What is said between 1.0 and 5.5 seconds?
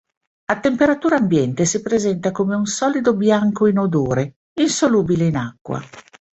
ambiente si presenta come un solido bianco inodore, insolubile in